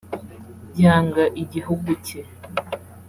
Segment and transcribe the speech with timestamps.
[0.81, 2.21] yanga igihugu cye